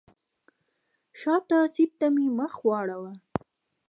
شاته 1.19 1.57
سیټ 1.73 1.91
ته 1.99 2.07
مې 2.15 2.27
مخ 2.37 2.53
واړوه. 2.67 3.11